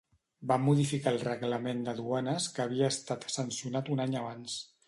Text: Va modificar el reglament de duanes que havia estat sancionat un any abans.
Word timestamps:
Va 0.51 0.55
modificar 0.61 1.11
el 1.15 1.19
reglament 1.27 1.85
de 1.89 1.95
duanes 2.01 2.49
que 2.57 2.65
havia 2.67 2.91
estat 2.97 3.31
sancionat 3.39 3.97
un 3.99 4.07
any 4.09 4.21
abans. 4.25 4.61